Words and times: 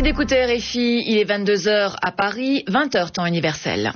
Merci 0.00 0.12
d'écouter 0.12 0.46
RFI. 0.46 1.04
Il 1.08 1.18
est 1.18 1.26
22h 1.26 1.94
à 2.00 2.10
Paris, 2.10 2.64
20h 2.68 3.10
temps 3.10 3.26
universel. 3.26 3.92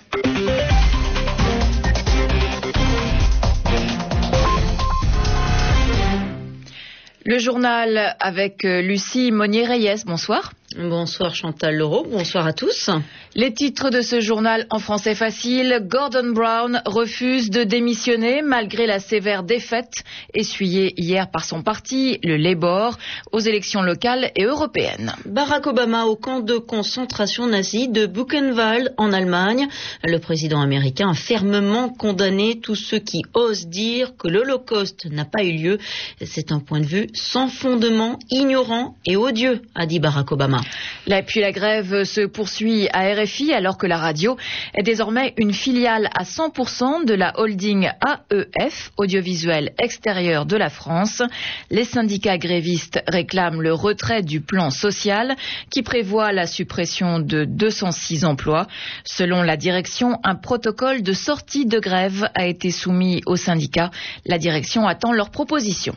Le 7.25 7.39
journal 7.39 8.17
avec 8.21 8.67
euh, 8.67 8.83
Lucie 8.83 9.33
Monnier-Reyes. 9.33 10.05
Bonsoir. 10.05 10.53
Bonsoir 10.77 11.37
Chantal 11.37 11.77
Leroux, 11.77 12.05
bonsoir 12.11 12.49
à 12.49 12.53
tous. 12.53 12.91
Les 13.37 13.55
titres 13.55 13.91
de 13.91 14.01
ce 14.01 14.21
journal 14.21 14.67
en 14.71 14.81
français 14.81 15.15
facile. 15.15 15.81
Gordon 15.87 16.33
Brown 16.33 16.83
refuse 16.85 17.51
de 17.51 17.63
démissionner 17.63 18.43
malgré 18.43 18.87
la 18.87 18.99
sévère 18.99 19.45
défaite 19.45 20.03
essuyée 20.35 20.93
hier 20.97 21.31
par 21.31 21.45
son 21.45 21.63
parti, 21.63 22.19
le 22.25 22.37
Labour, 22.37 22.99
aux 23.31 23.39
élections 23.39 23.83
locales 23.83 24.33
et 24.35 24.45
européennes. 24.45 25.15
Barack 25.27 25.69
Obama 25.69 26.07
au 26.07 26.17
camp 26.17 26.41
de 26.41 26.59
concentration 26.59 27.47
nazi 27.47 27.87
de 27.87 28.07
Buchenwald 28.07 28.95
en 28.97 29.13
Allemagne. 29.13 29.69
Le 30.03 30.19
président 30.19 30.61
américain 30.61 31.11
a 31.11 31.15
fermement 31.15 31.89
condamné 31.89 32.59
tous 32.59 32.75
ceux 32.75 32.99
qui 32.99 33.23
osent 33.35 33.69
dire 33.69 34.17
que 34.17 34.27
l'Holocauste 34.27 35.07
n'a 35.07 35.25
pas 35.25 35.45
eu 35.45 35.53
lieu. 35.53 35.79
C'est 36.25 36.51
un 36.51 36.59
point 36.59 36.81
de 36.81 36.87
vue 36.87 37.07
sans 37.15 37.47
fondement, 37.47 38.19
ignorant 38.31 38.97
et 39.07 39.17
odieux, 39.17 39.63
a 39.77 39.87
dit 39.87 40.01
Barack 40.01 40.33
Obama. 40.33 40.64
Là, 41.07 41.23
puis 41.23 41.41
la 41.41 41.53
grève 41.53 42.05
se 42.05 42.23
poursuit 42.23 42.89
à 42.93 43.13
RFI 43.15 43.53
alors 43.53 43.77
que 43.77 43.87
la 43.87 43.99
radio 43.99 44.37
est 44.75 44.83
désormais 44.83 45.35
une 45.37 45.53
filiale 45.53 46.09
à 46.15 46.25
100% 46.25 47.05
de 47.05 47.15
la 47.15 47.39
holding 47.39 47.91
AEF, 48.31 48.91
audiovisuel 48.97 49.73
extérieur 49.79 50.47
de 50.47 50.57
la 50.57 50.71
France. 50.71 51.23
Les 51.71 51.85
syndicats 51.85 52.39
grévistes 52.39 53.03
réclament 53.07 53.61
le 53.61 53.75
retrait 53.75 54.23
du 54.23 54.41
plan 54.41 54.71
social 54.71 55.37
qui 55.71 55.83
prévoit 55.83 56.33
la 56.33 56.47
suppression 56.47 57.19
de 57.19 57.45
206 57.45 58.25
emplois. 58.25 58.67
Selon 59.05 59.43
la 59.43 59.57
direction, 59.57 60.19
un 60.25 60.35
protocole 60.35 61.03
de 61.03 61.13
sortie 61.13 61.67
de 61.67 61.79
grève 61.79 62.29
a 62.35 62.47
été 62.47 62.71
soumis 62.71 63.23
aux 63.27 63.37
syndicats. 63.37 63.91
La 64.25 64.39
direction 64.39 64.87
attend 64.87 65.13
leurs 65.13 65.31
propositions. 65.31 65.97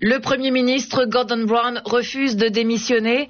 Le 0.00 0.20
Premier 0.20 0.52
ministre 0.52 1.06
Gordon 1.06 1.44
Brown 1.44 1.82
refuse 1.84 2.36
de 2.36 2.46
démissionner. 2.46 3.28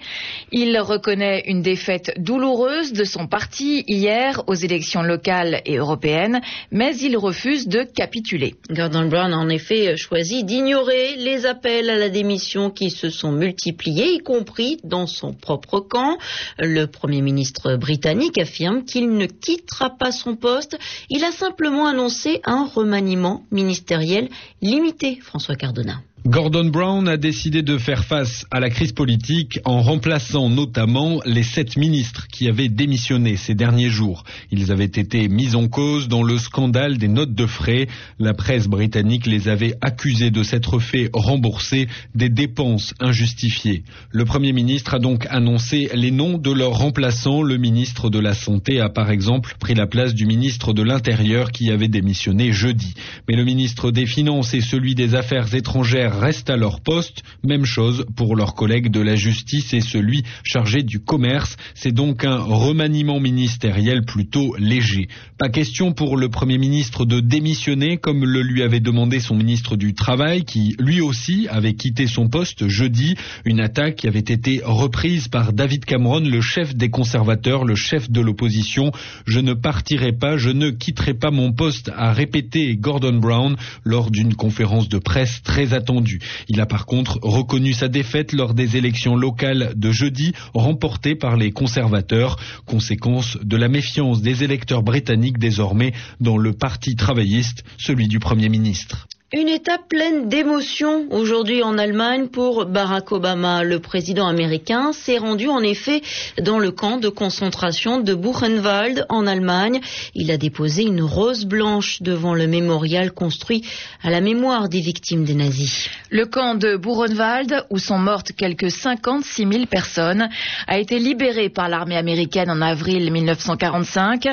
Il 0.53 0.79
reconnaît 0.79 1.45
une 1.47 1.63
défaite 1.63 2.13
douloureuse 2.19 2.93
de 2.93 3.05
son 3.05 3.27
parti 3.27 3.85
hier 3.89 4.43
aux 4.49 4.55
élections 4.55 5.01
locales 5.01 5.63
et 5.65 5.79
européennes, 5.79 6.43
mais 6.71 6.95
il 6.99 7.17
refuse 7.17 7.69
de 7.69 7.85
capituler. 7.85 8.55
Gordon 8.69 9.09
Brown 9.09 9.33
a 9.33 9.39
en 9.39 9.49
effet 9.49 9.97
choisi 9.97 10.45
d'ignorer 10.45 11.17
les 11.17 11.47
appels 11.47 11.89
à 11.89 11.97
la 11.97 12.11
démission 12.11 12.69
qui 12.69 12.91
se 12.91 13.09
sont 13.09 13.33
multipliés, 13.33 14.13
y 14.17 14.19
compris 14.19 14.77
dans 14.85 15.07
son 15.07 15.33
propre 15.33 15.81
camp. 15.81 16.19
Le 16.59 16.85
Premier 16.85 17.23
ministre 17.23 17.77
britannique 17.77 18.37
affirme 18.37 18.85
qu'il 18.85 19.09
ne 19.09 19.25
quittera 19.25 19.97
pas 19.97 20.13
son 20.13 20.37
poste. 20.37 20.79
Il 21.09 21.25
a 21.25 21.33
simplement 21.33 21.87
annoncé 21.87 22.43
un 22.45 22.67
remaniement 22.67 23.45
ministériel 23.51 24.29
limité, 24.61 25.19
François 25.23 25.57
Cardona. 25.57 26.03
Gordon 26.29 26.67
Brown 26.67 27.09
a 27.09 27.17
décidé 27.17 27.63
de 27.63 27.79
faire 27.79 28.05
face 28.05 28.45
à 28.51 28.61
la 28.61 28.69
crise 28.69 28.93
politique 28.93 29.61
en 29.65 29.81
remplaçant 29.81 30.51
notamment 30.51 31.23
les 31.25 31.43
sept 31.43 31.79
ministres 31.79 32.27
qui 32.31 32.51
avaient 32.51 32.69
démissionné 32.69 33.37
ces 33.37 33.55
derniers 33.55 33.89
jours. 33.89 34.25
Ils 34.51 34.71
avaient 34.71 34.85
été 34.85 35.27
mis 35.31 35.55
en 35.55 35.69
cause 35.69 36.07
dans 36.07 36.23
le 36.23 36.37
scandale 36.37 36.99
des 36.99 37.09
notes 37.09 37.33
de 37.33 37.47
frais. 37.47 37.87
La 38.19 38.35
presse 38.35 38.69
britannique 38.69 39.27
les 39.27 39.49
avait 39.49 39.73
accusés 39.81 40.31
de 40.31 40.43
s'être 40.43 40.81
fait 40.81 41.09
rembourser 41.15 41.89
des 42.15 42.29
dépenses 42.29 42.93
injustifiées. 43.01 43.83
Le 44.11 44.27
Premier 44.27 44.53
ministre 44.53 44.93
a 44.93 44.99
donc 44.99 45.27
annoncé 45.31 45.89
les 45.95 46.11
noms 46.11 46.37
de 46.37 46.53
leurs 46.53 46.77
remplaçants. 46.77 47.41
Le 47.41 47.57
ministre 47.57 48.11
de 48.11 48.19
la 48.19 48.35
Santé 48.35 48.81
a 48.81 48.91
par 48.91 49.11
exemple 49.11 49.57
pris 49.59 49.75
la 49.75 49.87
place 49.87 50.13
du 50.13 50.27
ministre 50.27 50.75
de 50.75 50.83
l'Intérieur 50.83 51.53
qui 51.53 51.71
avait 51.71 51.89
démissionné 51.89 52.53
jeudi. 52.53 52.93
Mais 53.27 53.35
le 53.35 53.47
ministre 53.47 53.91
des 53.91 54.05
Finances 54.05 54.53
et 54.53 54.61
celui 54.61 54.95
des 54.95 55.15
Affaires 55.15 55.55
étrangères 55.55 56.18
restent 56.19 56.51
à 56.51 56.57
leur 56.57 56.81
poste. 56.81 57.23
Même 57.45 57.65
chose 57.65 58.05
pour 58.17 58.37
leurs 58.37 58.55
collègues 58.55 58.91
de 58.91 59.01
la 59.01 59.17
justice 59.17 59.73
et 59.73 59.81
celui 59.81 60.25
chargé 60.45 60.83
du 60.83 61.01
commerce. 61.01 61.57
C'est 61.75 61.93
donc 61.93 62.25
un 62.25 62.39
remaniement 62.39 63.21
ministériel 63.21 64.05
plutôt 64.05 64.55
léger. 64.59 65.09
Pas 65.39 65.49
question 65.49 65.93
pour 65.93 66.17
le 66.17 66.29
Premier 66.29 66.59
ministre 66.59 67.05
de 67.05 67.21
démissionner 67.21 67.97
comme 67.97 68.25
le 68.25 68.43
lui 68.43 68.63
avait 68.63 68.81
demandé 68.81 69.21
son 69.21 69.37
ministre 69.37 69.77
du 69.77 69.95
Travail 69.95 70.45
qui 70.45 70.75
lui 70.79 71.01
aussi 71.01 71.47
avait 71.49 71.75
quitté 71.75 72.07
son 72.07 72.29
poste 72.29 72.69
jeudi. 72.69 73.15
Une 73.45 73.61
attaque 73.61 73.97
qui 73.97 74.09
avait 74.09 74.19
été 74.19 74.61
reprise 74.65 75.29
par 75.29 75.53
David 75.53 75.85
Cameron, 75.85 76.21
le 76.21 76.41
chef 76.41 76.75
des 76.75 76.91
conservateurs, 76.91 77.65
le 77.65 77.75
chef 77.75 78.11
de 78.11 78.21
l'opposition. 78.21 78.91
Je 79.27 79.41
ne 79.41 79.55
partirai 79.55 80.13
pas, 80.13 80.37
je 80.37 80.51
ne 80.51 80.71
quitterai 80.71 81.15
pas 81.15 81.31
mon 81.31 81.53
poste, 81.53 81.91
a 81.95 82.13
répété 82.13 82.77
Gordon 82.77 83.19
Brown 83.19 83.57
lors 83.85 84.11
d'une 84.11 84.35
conférence 84.35 84.89
de 84.89 84.99
presse 84.99 85.43
très 85.43 85.75
attendue 85.75 86.08
il 86.49 86.61
a 86.61 86.67
par 86.67 86.87
contre 86.87 87.19
reconnu 87.23 87.73
sa 87.73 87.89
défaite 87.89 88.33
lors 88.33 88.55
des 88.55 88.77
élections 88.77 89.17
locales 89.17 89.73
de 89.77 89.91
jeudi 89.91 90.33
remportées 90.55 91.15
par 91.15 91.37
les 91.37 91.51
conservateurs, 91.51 92.39
conséquence 92.67 93.39
de 93.43 93.57
la 93.57 93.69
méfiance 93.69 94.23
des 94.23 94.45
électeurs 94.45 94.83
britanniques 94.83 95.39
désormais 95.39 95.93
dans 96.21 96.39
le 96.39 96.53
parti 96.53 96.97
travailliste, 96.97 97.65
celui 97.77 98.09
du 98.09 98.19
Premier 98.19 98.49
ministre. 98.49 99.09
Une 99.31 99.51
étape 99.51 99.91
pleine 99.91 100.31
d'émotions 100.31 101.07
aujourd'hui 101.11 101.63
en 101.63 101.77
Allemagne 101.77 102.29
pour 102.29 102.65
Barack 102.65 103.13
Obama. 103.13 103.63
Le 103.63 103.79
président 103.79 104.27
américain 104.27 104.95
s'est 104.95 105.19
rendu 105.19 105.49
en 105.49 105.61
effet 105.61 106.01
dans 106.41 106.59
le 106.59 106.71
camp 106.71 106.97
de 106.97 107.11
concentration 107.11 108.01
de 108.01 108.15
Buchenwald 108.15 109.05
en 109.11 109.27
Allemagne. 109.27 109.83
Il 110.15 110.31
a 110.31 110.39
déposé 110.39 110.85
une 110.85 111.03
rose 111.03 111.45
blanche 111.45 112.01
devant 112.01 112.33
le 112.33 112.47
mémorial 112.47 113.13
construit 113.13 113.69
à 114.03 114.09
la 114.09 114.23
mémoire 114.23 114.71
des 114.71 114.81
victimes 114.81 115.25
des 115.25 115.35
nazis. 115.35 115.91
Le 116.09 116.25
camp 116.25 116.55
de 116.55 116.79
Buchenwald, 116.79 117.67
où 117.69 117.77
sont 117.77 117.99
mortes 117.99 118.33
quelques 118.33 118.71
56 118.71 119.47
000 119.47 119.67
personnes, 119.67 120.31
a 120.67 120.79
été 120.79 120.99
libéré 120.99 121.51
par 121.51 121.69
l'armée 121.69 121.99
américaine 121.99 122.51
en 122.51 122.63
avril 122.63 123.13
1945. 123.13 124.27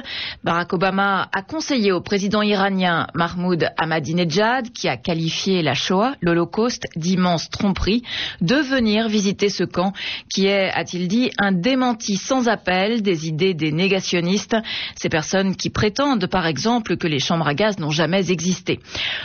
Barack 0.45 0.71
Obama 0.71 1.27
a 1.33 1.41
conseillé 1.41 1.91
au 1.91 1.99
président 1.99 2.41
iranien 2.41 3.07
Mahmoud 3.13 3.67
Ahmadinejad, 3.77 4.71
qui 4.71 4.84
a 4.87 4.97
qualifié 4.97 5.61
la 5.61 5.73
Shoah, 5.73 6.15
l'Holocauste, 6.21 6.87
d'immense 6.95 7.49
tromperie, 7.49 8.03
de 8.41 8.55
venir 8.55 9.07
visiter 9.07 9.49
ce 9.49 9.63
camp 9.63 9.93
qui 10.33 10.47
est, 10.47 10.69
a-t-il 10.71 11.07
dit, 11.07 11.31
un 11.37 11.51
démenti 11.51 12.17
sans 12.17 12.47
appel 12.47 13.01
des 13.01 13.27
idées 13.27 13.53
des 13.53 13.71
négationnistes, 13.71 14.55
ces 14.95 15.09
personnes 15.09 15.55
qui 15.55 15.69
prétendent, 15.69 16.27
par 16.27 16.45
exemple, 16.45 16.97
que 16.97 17.07
les 17.07 17.19
chambres 17.19 17.47
à 17.47 17.53
gaz 17.53 17.79
n'ont 17.79 17.91
jamais 17.91 18.31
existé. 18.31 18.79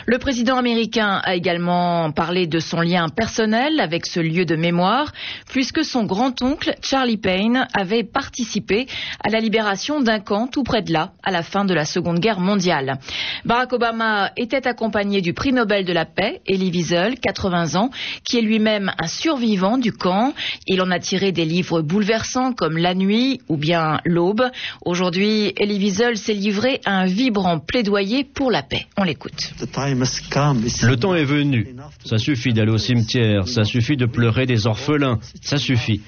Le 0.05 0.17
président 0.17 0.57
américain 0.57 1.21
a 1.23 1.35
également 1.35 2.11
parlé 2.11 2.47
de 2.47 2.59
son 2.59 2.81
lien 2.81 3.09
personnel 3.09 3.79
avec 3.79 4.05
ce 4.05 4.19
lieu 4.19 4.45
de 4.45 4.55
mémoire, 4.55 5.11
puisque 5.49 5.83
son 5.83 6.03
grand-oncle, 6.03 6.75
Charlie 6.81 7.17
Payne, 7.17 7.67
avait 7.73 8.03
participé 8.03 8.87
à 9.23 9.29
la 9.29 9.39
libération 9.39 10.01
d'un 10.01 10.19
camp 10.19 10.47
tout 10.47 10.63
près 10.63 10.81
de 10.81 10.93
là, 10.93 11.11
à 11.23 11.31
la 11.31 11.43
fin 11.43 11.65
de 11.65 11.73
la 11.73 11.85
Seconde 11.85 12.19
Guerre 12.19 12.39
mondiale. 12.39 12.99
Barack 13.45 13.73
Obama 13.73 14.31
était 14.37 14.67
accompagné 14.67 15.21
du 15.21 15.33
prix 15.33 15.50
Nobel 15.51 15.85
de 15.85 15.93
la 15.93 16.05
paix, 16.05 16.41
Elie 16.47 16.71
Wiesel, 16.71 17.19
80 17.19 17.75
ans, 17.75 17.89
qui 18.23 18.37
est 18.37 18.41
lui-même 18.41 18.91
un 18.99 19.07
survivant 19.07 19.77
du 19.77 19.91
camp. 19.91 20.33
Il 20.67 20.81
en 20.81 20.91
a 20.91 20.99
tiré 20.99 21.31
des 21.31 21.45
livres 21.45 21.81
bouleversants 21.81 22.53
comme 22.53 22.77
La 22.77 22.93
nuit 22.93 23.41
ou 23.49 23.57
bien 23.57 23.99
L'aube. 24.05 24.43
Aujourd'hui, 24.85 25.53
Elie 25.59 25.79
Wiesel 25.79 26.17
s'est 26.17 26.33
livré 26.33 26.81
à 26.85 26.99
un 26.99 27.05
vibrant 27.05 27.59
plaidoyer 27.59 28.23
pour 28.23 28.51
la 28.51 28.63
paix. 28.63 28.85
On 28.97 29.03
l'écoute. 29.03 29.51
Le 29.59 30.95
temps 30.95 31.15
est 31.15 31.23
venu. 31.23 31.75
Ça 32.05 32.17
suffit 32.17 32.53
d'aller 32.53 32.71
au 32.71 32.77
cimetière, 32.77 33.47
ça 33.47 33.63
suffit 33.63 33.97
de 33.97 34.05
pleurer 34.05 34.45
des 34.45 34.67
orphelins, 34.67 35.19
ça 35.41 35.57
suffit. 35.57 36.01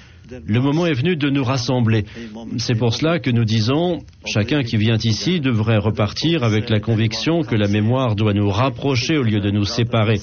Le 0.46 0.60
moment 0.60 0.86
est 0.86 0.94
venu 0.94 1.16
de 1.16 1.28
nous 1.28 1.44
rassembler. 1.44 2.04
C'est 2.58 2.76
pour 2.76 2.94
cela 2.94 3.18
que 3.18 3.30
nous 3.30 3.44
disons, 3.44 3.98
chacun 4.24 4.62
qui 4.62 4.76
vient 4.76 4.96
ici 4.96 5.40
devrait 5.40 5.78
repartir 5.78 6.44
avec 6.44 6.70
la 6.70 6.80
conviction 6.80 7.42
que 7.42 7.54
la 7.54 7.68
mémoire 7.68 8.16
doit 8.16 8.32
nous 8.32 8.48
rapprocher 8.48 9.18
au 9.18 9.22
lieu 9.22 9.40
de 9.40 9.50
nous 9.50 9.64
séparer. 9.64 10.20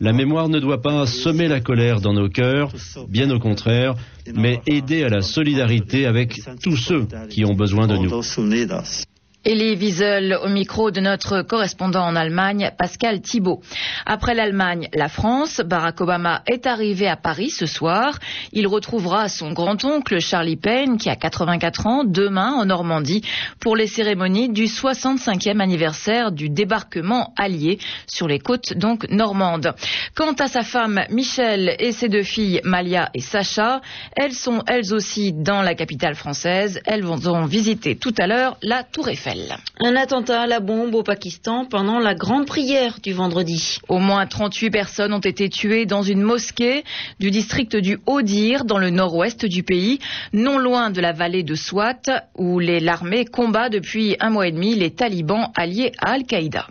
La 0.00 0.12
mémoire 0.12 0.48
ne 0.48 0.58
doit 0.60 0.80
pas 0.80 1.06
semer 1.06 1.48
la 1.48 1.60
colère 1.60 2.00
dans 2.00 2.14
nos 2.14 2.28
cœurs, 2.28 2.72
bien 3.08 3.30
au 3.30 3.38
contraire, 3.38 3.94
mais 4.34 4.60
aider 4.66 5.04
à 5.04 5.08
la 5.08 5.20
solidarité 5.20 6.06
avec 6.06 6.40
tous 6.62 6.76
ceux 6.76 7.06
qui 7.28 7.44
ont 7.44 7.54
besoin 7.54 7.86
de 7.86 7.96
nous. 7.96 9.13
Elie 9.46 9.76
Wiesel 9.76 10.38
au 10.42 10.48
micro 10.48 10.90
de 10.90 11.00
notre 11.00 11.42
correspondant 11.42 12.04
en 12.04 12.16
Allemagne, 12.16 12.70
Pascal 12.78 13.20
Thibault. 13.20 13.60
Après 14.06 14.34
l'Allemagne, 14.34 14.88
la 14.94 15.08
France, 15.08 15.60
Barack 15.60 16.00
Obama 16.00 16.42
est 16.46 16.66
arrivé 16.66 17.08
à 17.08 17.16
Paris 17.16 17.50
ce 17.50 17.66
soir. 17.66 18.18
Il 18.52 18.66
retrouvera 18.66 19.28
son 19.28 19.52
grand-oncle 19.52 20.18
Charlie 20.20 20.56
Payne, 20.56 20.96
qui 20.96 21.10
a 21.10 21.16
84 21.16 21.86
ans, 21.86 22.04
demain 22.04 22.52
en 22.52 22.64
Normandie, 22.64 23.20
pour 23.60 23.76
les 23.76 23.86
cérémonies 23.86 24.48
du 24.48 24.64
65e 24.64 25.60
anniversaire 25.60 26.32
du 26.32 26.48
débarquement 26.48 27.34
allié 27.36 27.78
sur 28.06 28.26
les 28.26 28.38
côtes 28.38 28.72
donc 28.78 29.06
normandes. 29.10 29.74
Quant 30.14 30.32
à 30.32 30.48
sa 30.48 30.62
femme 30.62 31.04
Michelle 31.10 31.76
et 31.78 31.92
ses 31.92 32.08
deux 32.08 32.22
filles 32.22 32.62
Malia 32.64 33.10
et 33.12 33.20
Sacha, 33.20 33.82
elles 34.16 34.32
sont 34.32 34.62
elles 34.66 34.94
aussi 34.94 35.34
dans 35.34 35.60
la 35.60 35.74
capitale 35.74 36.14
française. 36.14 36.80
Elles 36.86 37.04
vont 37.04 37.44
visiter 37.44 37.96
tout 37.96 38.14
à 38.16 38.26
l'heure 38.26 38.56
la 38.62 38.84
Tour 38.84 39.10
Eiffel. 39.10 39.33
Un 39.80 39.96
attentat 39.96 40.42
à 40.42 40.46
la 40.46 40.60
bombe 40.60 40.94
au 40.94 41.02
Pakistan 41.02 41.64
pendant 41.64 41.98
la 41.98 42.14
grande 42.14 42.46
prière 42.46 42.98
du 43.02 43.12
vendredi. 43.12 43.78
Au 43.88 43.98
moins 43.98 44.26
38 44.26 44.70
personnes 44.70 45.12
ont 45.12 45.18
été 45.18 45.48
tuées 45.48 45.86
dans 45.86 46.02
une 46.02 46.22
mosquée 46.22 46.84
du 47.20 47.30
district 47.30 47.76
du 47.76 47.98
Haut-Dir, 48.06 48.64
dans 48.64 48.78
le 48.78 48.90
nord-ouest 48.90 49.44
du 49.46 49.62
pays, 49.62 49.98
non 50.32 50.58
loin 50.58 50.90
de 50.90 51.00
la 51.00 51.12
vallée 51.12 51.42
de 51.42 51.54
Swat, 51.54 52.02
où 52.36 52.58
l'armée 52.60 53.24
combat 53.24 53.68
depuis 53.68 54.16
un 54.20 54.30
mois 54.30 54.46
et 54.46 54.52
demi 54.52 54.74
les 54.74 54.90
talibans 54.90 55.50
alliés 55.56 55.92
à 56.00 56.12
Al-Qaïda. 56.12 56.66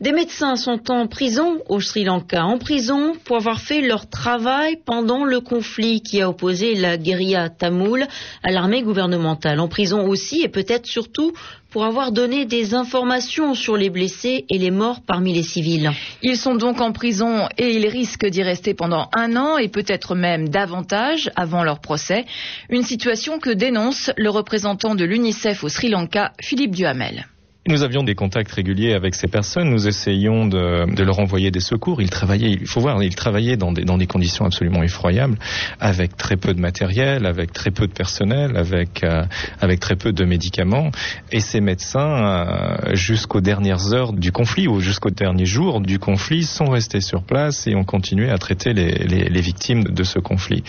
Des 0.00 0.12
médecins 0.12 0.56
sont 0.56 0.90
en 0.90 1.06
prison 1.06 1.62
au 1.70 1.80
Sri 1.80 2.04
Lanka, 2.04 2.44
en 2.44 2.58
prison 2.58 3.14
pour 3.24 3.36
avoir 3.36 3.60
fait 3.60 3.80
leur 3.80 4.10
travail 4.10 4.76
pendant 4.84 5.24
le 5.24 5.40
conflit 5.40 6.02
qui 6.02 6.20
a 6.20 6.28
opposé 6.28 6.74
la 6.74 6.98
guérilla 6.98 7.48
tamoule 7.48 8.06
à 8.42 8.50
l'armée 8.50 8.82
gouvernementale. 8.82 9.58
En 9.58 9.68
prison 9.68 10.06
aussi 10.06 10.42
et 10.42 10.48
peut-être 10.48 10.86
surtout 10.86 11.32
pour 11.76 11.84
avoir 11.84 12.10
donné 12.10 12.46
des 12.46 12.72
informations 12.72 13.52
sur 13.52 13.76
les 13.76 13.90
blessés 13.90 14.46
et 14.48 14.56
les 14.56 14.70
morts 14.70 15.02
parmi 15.06 15.34
les 15.34 15.42
civils. 15.42 15.90
Ils 16.22 16.38
sont 16.38 16.54
donc 16.54 16.80
en 16.80 16.90
prison 16.90 17.50
et 17.58 17.76
ils 17.76 17.86
risquent 17.86 18.24
d'y 18.24 18.42
rester 18.42 18.72
pendant 18.72 19.10
un 19.14 19.36
an 19.36 19.58
et 19.58 19.68
peut-être 19.68 20.14
même 20.14 20.48
davantage 20.48 21.30
avant 21.36 21.64
leur 21.64 21.80
procès. 21.80 22.24
Une 22.70 22.82
situation 22.82 23.38
que 23.38 23.50
dénonce 23.50 24.10
le 24.16 24.30
représentant 24.30 24.94
de 24.94 25.04
l'UNICEF 25.04 25.64
au 25.64 25.68
Sri 25.68 25.90
Lanka, 25.90 26.32
Philippe 26.40 26.74
Duhamel. 26.74 27.26
Nous 27.68 27.82
avions 27.82 28.04
des 28.04 28.14
contacts 28.14 28.52
réguliers 28.52 28.92
avec 28.92 29.16
ces 29.16 29.26
personnes. 29.26 29.70
Nous 29.70 29.88
essayions 29.88 30.46
de, 30.46 30.94
de, 30.94 31.02
leur 31.02 31.18
envoyer 31.18 31.50
des 31.50 31.60
secours. 31.60 32.00
Ils 32.00 32.10
travaillaient, 32.10 32.52
il 32.52 32.66
faut 32.66 32.80
voir, 32.80 33.02
ils 33.02 33.16
travaillaient 33.16 33.56
dans 33.56 33.72
des, 33.72 33.82
dans 33.82 33.98
des 33.98 34.06
conditions 34.06 34.44
absolument 34.44 34.84
effroyables, 34.84 35.36
avec 35.80 36.16
très 36.16 36.36
peu 36.36 36.54
de 36.54 36.60
matériel, 36.60 37.26
avec 37.26 37.52
très 37.52 37.72
peu 37.72 37.88
de 37.88 37.92
personnel, 37.92 38.56
avec, 38.56 39.02
euh, 39.02 39.24
avec 39.60 39.80
très 39.80 39.96
peu 39.96 40.12
de 40.12 40.24
médicaments. 40.24 40.92
Et 41.32 41.40
ces 41.40 41.60
médecins, 41.60 42.46
euh, 42.46 42.94
jusqu'aux 42.94 43.40
dernières 43.40 43.92
heures 43.92 44.12
du 44.12 44.30
conflit 44.30 44.68
ou 44.68 44.78
jusqu'aux 44.78 45.10
derniers 45.10 45.44
jours 45.44 45.80
du 45.80 45.98
conflit, 45.98 46.44
sont 46.44 46.66
restés 46.66 47.00
sur 47.00 47.24
place 47.24 47.66
et 47.66 47.74
ont 47.74 47.84
continué 47.84 48.30
à 48.30 48.38
traiter 48.38 48.74
les, 48.74 48.92
les, 48.92 49.28
les 49.28 49.40
victimes 49.40 49.82
de 49.82 50.04
ce 50.04 50.20
conflit. 50.20 50.62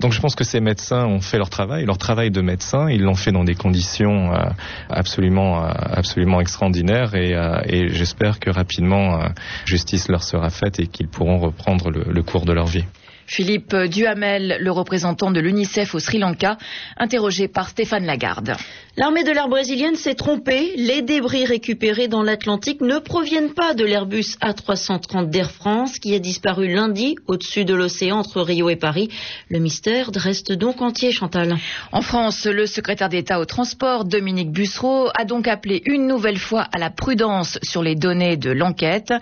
Donc 0.00 0.12
je 0.12 0.20
pense 0.20 0.34
que 0.34 0.44
ces 0.44 0.60
médecins 0.60 1.04
ont 1.04 1.20
fait 1.20 1.36
leur 1.36 1.50
travail, 1.50 1.84
leur 1.84 1.98
travail 1.98 2.30
de 2.30 2.40
médecin. 2.40 2.88
Ils 2.88 3.02
l'ont 3.02 3.14
fait 3.16 3.32
dans 3.32 3.44
des 3.44 3.54
conditions 3.54 4.32
euh, 4.32 4.44
absolument, 4.88 5.62
absolument 5.62 6.37
extraordinaire 6.40 7.14
et, 7.14 7.34
euh, 7.34 7.60
et 7.64 7.88
j'espère 7.88 8.40
que 8.40 8.50
rapidement 8.50 9.20
euh, 9.20 9.28
justice 9.64 10.08
leur 10.08 10.22
sera 10.22 10.50
faite 10.50 10.80
et 10.80 10.86
qu'ils 10.86 11.08
pourront 11.08 11.38
reprendre 11.38 11.90
le 11.90 12.22
cours 12.22 12.44
de 12.44 12.52
leur 12.52 12.66
vie. 12.66 12.84
Philippe 13.28 13.76
Duhamel, 13.76 14.56
le 14.58 14.72
représentant 14.72 15.30
de 15.30 15.38
l'UNICEF 15.38 15.94
au 15.94 15.98
Sri 15.98 16.18
Lanka, 16.18 16.56
interrogé 16.96 17.46
par 17.46 17.68
Stéphane 17.68 18.06
Lagarde. 18.06 18.56
L'armée 18.96 19.22
de 19.22 19.30
l'air 19.30 19.48
brésilienne 19.48 19.94
s'est 19.94 20.14
trompée. 20.14 20.72
Les 20.76 21.02
débris 21.02 21.44
récupérés 21.44 22.08
dans 22.08 22.22
l'Atlantique 22.22 22.80
ne 22.80 22.98
proviennent 22.98 23.52
pas 23.52 23.74
de 23.74 23.84
l'Airbus 23.84 24.36
A330 24.42 25.28
d'Air 25.28 25.52
France 25.52 26.00
qui 26.00 26.14
a 26.14 26.18
disparu 26.18 26.66
lundi 26.74 27.14
au-dessus 27.28 27.64
de 27.64 27.74
l'océan 27.74 28.18
entre 28.18 28.40
Rio 28.40 28.70
et 28.70 28.76
Paris. 28.76 29.08
Le 29.50 29.60
mystère 29.60 30.10
reste 30.12 30.52
donc 30.52 30.82
entier, 30.82 31.12
Chantal. 31.12 31.58
En 31.92 32.00
France, 32.02 32.46
le 32.46 32.66
secrétaire 32.66 33.08
d'État 33.08 33.38
au 33.38 33.44
transport, 33.44 34.04
Dominique 34.04 34.50
Bussereau, 34.50 35.10
a 35.14 35.24
donc 35.24 35.46
appelé 35.46 35.82
une 35.84 36.08
nouvelle 36.08 36.38
fois 36.38 36.62
à 36.72 36.78
la 36.78 36.90
prudence 36.90 37.58
sur 37.62 37.82
les 37.82 37.94
données 37.94 38.36
de 38.36 38.50
l'enquête. 38.50 39.12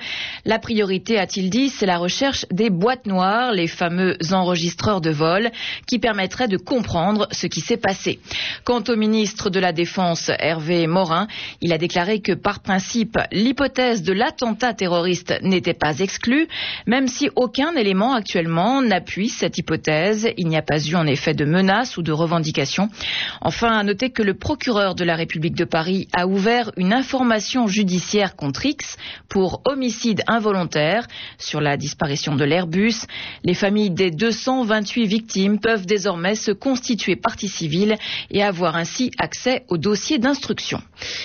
La 0.45 0.59
priorité, 0.59 1.19
a-t-il 1.19 1.51
dit, 1.51 1.69
c'est 1.69 1.87
la 1.87 1.99
recherche 1.99 2.47
des 2.51 2.71
boîtes 2.71 3.07
noires, 3.07 3.53
les 3.53 3.67
fameux 3.97 4.17
enregistreurs 4.33 5.01
de 5.01 5.11
vol 5.11 5.51
qui 5.87 5.99
permettraient 5.99 6.49
de 6.49 6.59
comprendre 6.59 7.29
ce 7.31 7.47
qui 7.47 7.61
s'est 7.61 7.79
passé. 7.79 8.19
Quant 8.65 8.83
au 8.89 8.97
ministre 8.97 9.49
de 9.49 9.59
la 9.59 9.73
Défense, 9.73 10.31
Hervé 10.39 10.87
Morin, 10.87 11.27
il 11.63 11.73
a 11.73 11.79
déclaré 11.79 12.21
que 12.21 12.33
par 12.33 12.61
principe, 12.61 13.19
l'hypothèse 13.33 14.03
de 14.03 14.13
l'attentat 14.13 14.75
terroriste 14.75 15.35
n'était 15.43 15.75
pas 15.75 15.99
exclue, 16.01 16.47
même 16.87 17.09
si 17.09 17.31
aucun 17.37 17.75
élément 17.75 18.13
actuellement 18.13 18.83
n'appuie 18.83 19.31
cette 19.31 19.57
hypothèse. 19.57 20.29
Il 20.37 20.49
n'y 20.49 20.57
a 20.57 20.63
pas 20.63 20.85
eu 20.85 20.95
en 20.95 21.07
effet 21.07 21.33
de 21.33 21.45
menaces 21.45 21.97
ou 21.97 22.03
de 22.03 22.13
revendications. 22.13 22.91
Enfin, 23.41 23.79
à 23.79 23.83
noter 23.83 24.11
que 24.11 24.23
le 24.23 24.35
procureur 24.35 24.95
de 24.95 25.05
la 25.05 25.17
République 25.17 25.57
de 25.57 25.65
Paris 25.65 26.09
a 26.13 26.27
ouvert 26.27 26.71
une 26.77 26.93
information 26.93 27.67
judiciaire 27.67 28.37
contre 28.37 28.67
X 28.67 28.97
pour 29.29 29.63
homicide 29.65 30.23
involontaire 30.27 31.07
sur 31.39 31.61
la 31.61 31.77
disparition 31.77 32.37
de 32.37 32.45
l'Airbus. 32.45 33.07
Les 33.45 33.55
familles 33.55 33.86
des 33.91 34.11
228 34.11 35.07
victimes 35.07 35.59
peuvent 35.59 35.87
désormais 35.87 36.35
se 36.35 36.51
constituer 36.51 37.17
partie 37.17 37.49
civile 37.49 37.97
et 38.31 38.43
avoir 38.43 38.77
ainsi 38.77 39.11
accès 39.19 39.65
au 39.69 39.79
dossier 39.79 40.19
d'instruction. 40.19 40.83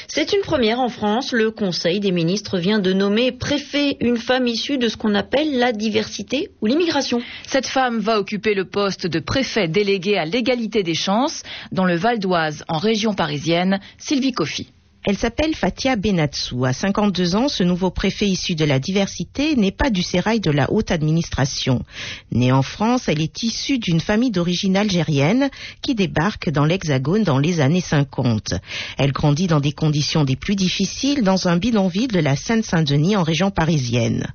C'est 0.07 0.33
une 0.33 0.41
première 0.41 0.79
en 0.79 0.89
France. 0.89 1.31
Le 1.31 1.51
Conseil 1.51 1.99
des 1.99 2.11
ministres 2.11 2.57
vient 2.57 2.79
de 2.79 2.93
nommer 2.93 3.31
préfet 3.31 3.97
une 3.99 4.17
femme 4.17 4.47
issue 4.47 4.77
de 4.77 4.87
ce 4.87 4.97
qu'on 4.97 5.15
appelle 5.15 5.57
la 5.57 5.71
diversité 5.71 6.49
ou 6.61 6.65
l'immigration. 6.65 7.21
Cette 7.47 7.67
femme 7.67 7.99
va 7.99 8.19
occuper 8.19 8.53
le 8.53 8.65
poste 8.65 9.07
de 9.07 9.19
préfet 9.19 9.67
délégué 9.67 10.17
à 10.17 10.25
l'égalité 10.25 10.83
des 10.83 10.95
chances 10.95 11.43
dans 11.71 11.85
le 11.85 11.95
Val 11.95 12.19
d'Oise, 12.19 12.63
en 12.67 12.77
région 12.77 13.13
parisienne, 13.13 13.79
Sylvie 13.97 14.31
Coffy. 14.31 14.67
Elle 15.03 15.17
s'appelle 15.17 15.55
Fatia 15.55 15.95
Benatsou. 15.95 16.63
À 16.63 16.73
52 16.73 17.35
ans, 17.35 17.47
ce 17.47 17.63
nouveau 17.63 17.89
préfet 17.89 18.27
issu 18.27 18.53
de 18.53 18.65
la 18.65 18.77
diversité 18.77 19.55
n'est 19.55 19.71
pas 19.71 19.89
du 19.89 20.03
sérail 20.03 20.39
de 20.39 20.51
la 20.51 20.71
haute 20.71 20.91
administration. 20.91 21.83
Née 22.31 22.51
en 22.51 22.61
France, 22.61 23.07
elle 23.07 23.19
est 23.19 23.41
issue 23.41 23.79
d'une 23.79 23.99
famille 23.99 24.29
d'origine 24.29 24.77
algérienne 24.77 25.49
qui 25.81 25.95
débarque 25.95 26.51
dans 26.51 26.65
l'Hexagone 26.65 27.23
dans 27.23 27.39
les 27.39 27.61
années 27.61 27.81
50. 27.81 28.53
Elle 28.99 29.11
grandit 29.11 29.47
dans 29.47 29.59
des 29.59 29.71
conditions 29.71 30.23
des 30.23 30.35
plus 30.35 30.55
difficiles 30.55 31.23
dans 31.23 31.47
un 31.47 31.57
bidonville 31.57 32.09
de 32.11 32.19
la 32.19 32.35
Seine-Saint-Denis 32.35 33.15
en 33.15 33.23
région 33.23 33.49
parisienne. 33.49 34.27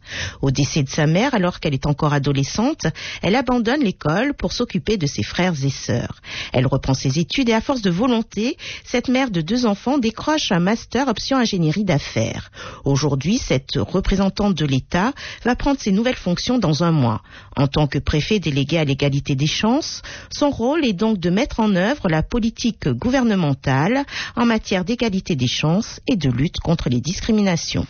Au 0.42 0.50
décès 0.50 0.82
de 0.82 0.88
sa 0.88 1.06
mère, 1.06 1.32
alors 1.34 1.60
qu'elle 1.60 1.74
est 1.74 1.86
encore 1.86 2.12
adolescente, 2.12 2.86
elle 3.22 3.36
abandonne 3.36 3.84
l'école 3.84 4.34
pour 4.34 4.52
s'occuper 4.52 4.96
de 4.96 5.06
ses 5.06 5.22
frères 5.22 5.54
et 5.64 5.70
sœurs. 5.70 6.20
Elle 6.52 6.66
reprend 6.66 6.94
ses 6.94 7.20
études 7.20 7.50
et 7.50 7.54
à 7.54 7.60
force 7.60 7.82
de 7.82 7.90
volonté, 7.90 8.56
cette 8.82 9.08
mère 9.08 9.30
de 9.30 9.40
deux 9.40 9.64
enfants 9.64 9.98
décroche 9.98 10.50
un 10.56 10.60
master 10.60 11.08
option 11.08 11.36
ingénierie 11.36 11.84
d'affaires. 11.84 12.50
Aujourd'hui, 12.84 13.36
cette 13.36 13.76
représentante 13.76 14.54
de 14.54 14.64
l'État 14.64 15.12
va 15.44 15.54
prendre 15.54 15.78
ses 15.78 15.92
nouvelles 15.92 16.16
fonctions 16.16 16.58
dans 16.58 16.82
un 16.82 16.92
mois. 16.92 17.20
En 17.56 17.68
tant 17.68 17.86
que 17.86 17.98
préfet 17.98 18.38
délégué 18.40 18.78
à 18.78 18.84
l'égalité 18.84 19.34
des 19.34 19.46
chances, 19.46 20.00
son 20.30 20.48
rôle 20.48 20.84
est 20.86 20.94
donc 20.94 21.18
de 21.18 21.28
mettre 21.28 21.60
en 21.60 21.76
œuvre 21.76 22.08
la 22.08 22.22
politique 22.22 22.88
gouvernementale 22.88 24.04
en 24.34 24.46
matière 24.46 24.86
d'égalité 24.86 25.36
des 25.36 25.46
chances 25.46 26.00
et 26.08 26.16
de 26.16 26.30
lutte 26.30 26.58
contre 26.60 26.88
les 26.88 27.02
discriminations. 27.02 27.86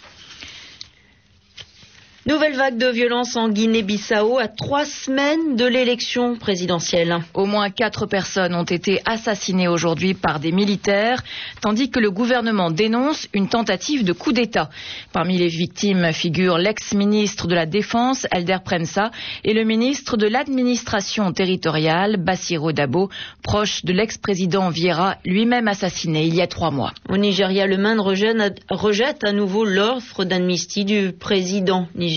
Nouvelle 2.29 2.57
vague 2.57 2.77
de 2.77 2.89
violence 2.89 3.37
en 3.37 3.49
Guinée-Bissau 3.51 4.39
à 4.41 4.49
trois 4.49 4.85
semaines 4.85 5.55
de 5.55 5.65
l'élection 5.65 6.35
présidentielle. 6.35 7.19
Au 7.35 7.47
moins 7.47 7.71
quatre 7.71 8.07
personnes 8.07 8.53
ont 8.57 8.65
été 8.65 9.01
assassinées 9.07 9.69
aujourd'hui 9.69 10.13
par 10.15 10.41
des 10.41 10.51
militaires, 10.51 11.23
tandis 11.61 11.89
que 11.89 12.01
le 12.01 12.11
gouvernement 12.11 12.73
dénonce 12.73 13.29
une 13.33 13.49
tentative 13.49 14.03
de 14.03 14.13
coup 14.13 14.33
d'État. 14.33 14.71
Parmi 15.13 15.39
les 15.39 15.47
victimes 15.47 16.13
figurent 16.13 16.59
l'ex-ministre 16.59 17.47
de 17.47 17.55
la 17.55 17.65
Défense, 17.65 18.27
Elder 18.33 18.59
Prensa, 18.65 19.13
et 19.45 19.55
le 19.55 19.63
ministre 19.63 20.17
de 20.17 20.27
l'administration 20.27 21.31
territoriale, 21.31 22.17
Bassiro 22.17 22.73
Dabo, 22.73 23.09
proche 23.45 23.85
de 23.85 23.93
l'ex-président 23.93 24.71
Vieira, 24.71 25.15
lui-même 25.25 25.69
assassiné 25.69 26.25
il 26.25 26.35
y 26.35 26.43
a 26.43 26.49
trois 26.49 26.73
mois. 26.73 26.93
Au 27.09 27.19
Nigeria, 27.19 27.69
le 27.69 27.77
Maine 27.77 28.01
rejette 28.01 29.23
à 29.23 29.31
nouveau 29.31 29.65
l'offre 29.65 30.25
d'amnistie 30.25 30.85
du 30.85 31.13
président 31.13 31.87
nigérien. 31.95 32.16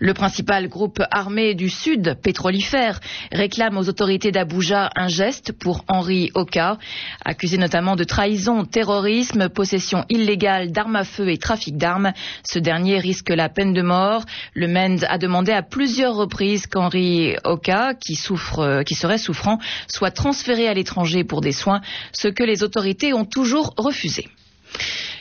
Le 0.00 0.14
principal 0.14 0.68
groupe 0.68 1.02
armé 1.10 1.54
du 1.54 1.68
Sud, 1.68 2.16
pétrolifère, 2.22 3.00
réclame 3.32 3.76
aux 3.76 3.88
autorités 3.88 4.32
d'Abuja 4.32 4.90
un 4.96 5.08
geste 5.08 5.52
pour 5.52 5.84
Henri 5.88 6.30
Oka, 6.34 6.78
accusé 7.24 7.56
notamment 7.58 7.96
de 7.96 8.04
trahison, 8.04 8.64
terrorisme, 8.64 9.48
possession 9.48 10.04
illégale 10.08 10.72
d'armes 10.72 10.96
à 10.96 11.04
feu 11.04 11.28
et 11.28 11.38
trafic 11.38 11.76
d'armes. 11.76 12.12
Ce 12.44 12.58
dernier 12.58 12.98
risque 12.98 13.30
la 13.30 13.48
peine 13.48 13.72
de 13.72 13.82
mort. 13.82 14.24
Le 14.54 14.68
MEND 14.68 15.06
a 15.08 15.18
demandé 15.18 15.52
à 15.52 15.62
plusieurs 15.62 16.14
reprises 16.14 16.66
qu'Henri 16.66 17.36
Oka, 17.44 17.94
qui, 17.94 18.14
serait 18.14 19.18
souffrant, 19.18 19.58
soit 19.88 20.10
transféré 20.10 20.68
à 20.68 20.74
l'étranger 20.74 21.24
pour 21.24 21.40
des 21.40 21.52
soins, 21.52 21.80
ce 22.12 22.28
que 22.28 22.42
les 22.44 22.62
autorités 22.62 23.14
ont 23.14 23.24
toujours 23.24 23.74
refusé. 23.76 24.28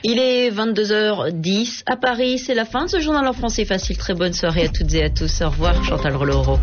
Il 0.04 0.20
est 0.20 0.50
22h10 0.52 1.84
à 1.86 1.98
Paris. 1.98 2.40
C'est 2.40 2.54
la 2.54 2.66
fin 2.66 2.86
de 2.86 2.90
ce 2.90 3.00
journal 3.00 3.28
en 3.28 3.34
français 3.34 3.66
facile. 3.66 3.98
Très 3.98 4.14
bonne 4.14 4.34
soirée 4.34 4.66
à 4.66 4.70
toutes 4.70 4.94
et 4.94 5.04
à 5.04 5.10
tous. 5.10 5.42
Au 5.42 5.50
revoir, 5.50 5.84
Chantal 5.84 6.16
Roloro. 6.16 6.60